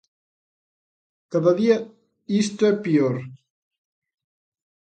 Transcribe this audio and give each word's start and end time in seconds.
"Cada 1.33 1.51
día 1.59 1.77
isto 2.43 2.61
é 2.71 2.73
peor". 2.83 3.15